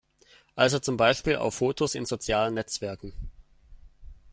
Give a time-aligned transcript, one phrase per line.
[0.55, 3.13] Also zum Beispiel auf Fotos in sozialen Netzwerken.